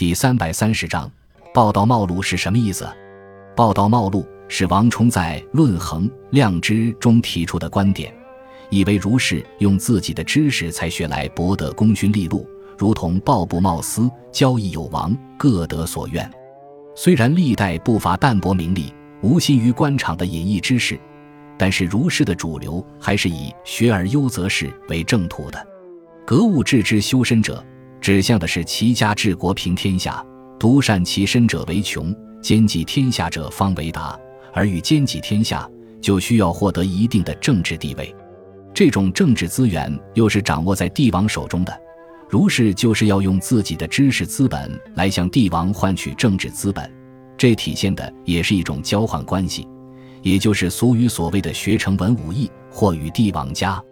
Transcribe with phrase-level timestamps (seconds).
[0.00, 1.12] 第三百三十章，
[1.52, 2.88] 报道冒录是什么意思？
[3.54, 8.10] 报道冒录是王充在《论衡量之》中提出的观点，
[8.70, 16.26] 以为儒士用自己的知识才学来博得功勋利禄，如同报布冒私、交易有王，各得所愿。
[16.96, 20.98] 虽然历代不乏淡泊名利、无心于官场的隐逸之士，
[21.58, 25.62] 但是儒士的主流还是以学而优则仕为正途的。
[26.24, 27.62] 格物致知修身者，
[28.00, 30.24] 指向的是齐家治国平天下，
[30.58, 34.18] 独善其身者为穷，兼济天下者方为达。
[34.52, 35.68] 而欲兼济天下，
[36.00, 38.14] 就需要获得一定的政治地位。
[38.72, 41.80] 这种政治资源又是掌握在帝王手中的，
[42.28, 46.90] 儒士就是要用自己的知识资本来向帝王换取政治资本。
[47.36, 49.68] 这体现的也是一种交换关系，
[50.22, 53.82] 也就是俗语所谓的“学成文武艺，或与帝王家”。